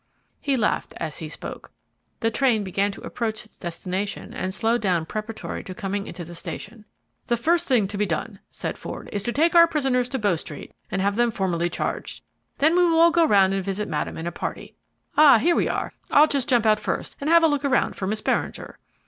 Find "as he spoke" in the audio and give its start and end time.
0.97-1.69